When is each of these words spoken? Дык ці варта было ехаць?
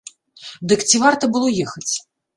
Дык 0.71 0.79
ці 0.89 1.01
варта 1.05 1.23
было 1.37 1.47
ехаць? 1.65 1.93